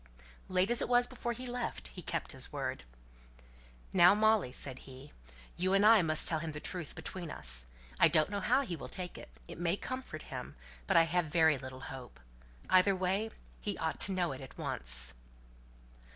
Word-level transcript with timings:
Late 0.49 0.71
as 0.71 0.81
it 0.81 0.89
was 0.89 1.05
before 1.05 1.33
he 1.33 1.45
left, 1.45 1.89
he 1.89 2.01
kept 2.01 2.31
his 2.31 2.51
word. 2.51 2.85
"Now, 3.93 4.15
Molly," 4.15 4.47
he 4.47 4.51
said, 4.53 4.79
"you 5.55 5.73
and 5.73 5.85
I 5.85 6.01
must 6.01 6.27
tell 6.27 6.39
him 6.39 6.53
the 6.53 6.59
truth 6.59 6.95
between 6.95 7.29
us. 7.29 7.67
I 7.99 8.07
don't 8.07 8.31
know 8.31 8.39
how 8.39 8.61
he 8.61 8.75
will 8.75 8.87
take 8.87 9.15
it; 9.15 9.29
it 9.47 9.59
may 9.59 9.77
comfort 9.77 10.23
him, 10.33 10.55
but 10.87 10.97
I've 10.97 11.25
very 11.27 11.59
little 11.59 11.81
hope: 11.81 12.19
either 12.67 12.95
way, 12.95 13.29
he 13.59 13.77
ought 13.77 13.99
to 13.99 14.11
know 14.11 14.31
it 14.31 14.41
at 14.41 14.57
once." 14.57 15.13